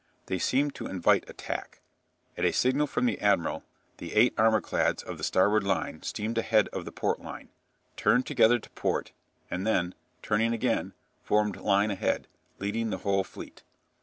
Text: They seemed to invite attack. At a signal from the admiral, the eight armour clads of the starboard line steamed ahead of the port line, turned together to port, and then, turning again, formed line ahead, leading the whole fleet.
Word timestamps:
They 0.25 0.39
seemed 0.39 0.73
to 0.73 0.87
invite 0.87 1.29
attack. 1.29 1.79
At 2.35 2.43
a 2.43 2.51
signal 2.51 2.87
from 2.87 3.05
the 3.05 3.21
admiral, 3.21 3.63
the 3.97 4.13
eight 4.13 4.33
armour 4.35 4.59
clads 4.59 5.03
of 5.03 5.19
the 5.19 5.23
starboard 5.23 5.63
line 5.63 6.01
steamed 6.01 6.39
ahead 6.39 6.69
of 6.69 6.85
the 6.85 6.91
port 6.91 7.19
line, 7.21 7.49
turned 7.97 8.25
together 8.25 8.57
to 8.57 8.69
port, 8.71 9.11
and 9.51 9.63
then, 9.63 9.93
turning 10.23 10.53
again, 10.53 10.93
formed 11.21 11.55
line 11.57 11.91
ahead, 11.91 12.27
leading 12.57 12.89
the 12.89 12.97
whole 13.05 13.23
fleet. 13.23 13.61